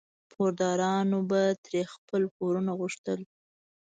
پوردارانو 0.31 1.19
به 1.29 1.41
ترې 1.63 1.81
خپل 1.93 2.21
پورونه 2.35 2.71
غوښتل. 2.79 3.19